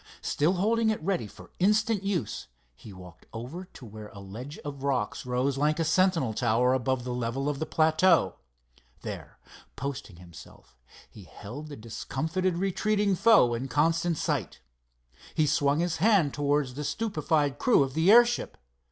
[0.23, 4.81] Still holding it ready for instant use, he walked over to where a ledge of
[4.81, 8.37] rocks rose like a sentinel tower above the level of the plateau.
[9.03, 9.37] There
[9.75, 10.75] posting himself,
[11.07, 14.59] he held the discomfited retreating foe in constant sight.
[15.35, 18.57] He swung his hand towards the stupefied crew of the airship.